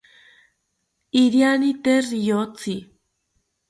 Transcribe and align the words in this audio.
Iriani 1.21 1.71
tee 1.83 1.99
riyotzi 2.09 2.75